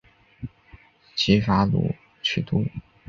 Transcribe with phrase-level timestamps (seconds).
[1.15, 1.93] 齐伐鲁
[2.23, 2.65] 取都。